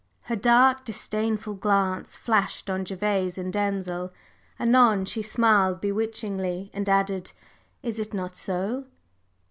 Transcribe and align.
Her 0.21 0.35
dark, 0.35 0.83
disdainful 0.83 1.53
glance 1.53 2.17
flashed 2.17 2.71
on 2.71 2.85
Gervase 2.85 3.37
and 3.37 3.53
Denzil; 3.53 4.11
anon 4.57 5.05
she 5.05 5.21
smiled 5.21 5.79
bewitchingly, 5.79 6.71
and 6.73 6.89
added: 6.89 7.33
"Is 7.83 7.99
it 7.99 8.11
not 8.11 8.35
so?" 8.35 8.85